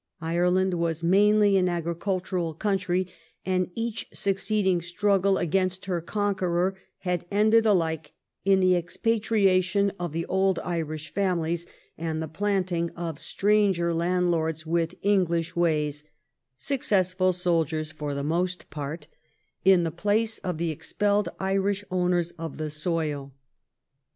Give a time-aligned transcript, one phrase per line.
[0.19, 3.05] Ireland was mainly an agricultural country,
[3.45, 8.07] and each succeeding struggle against her conqueror had ended ahke
[8.43, 11.67] in the expatriation of the old Irish families
[11.99, 16.03] and the planting of stranger landlords with English ways—
[16.57, 19.05] successful soldiers for the most part—
[19.63, 23.33] in the place of the expelled Irish owners of the soil.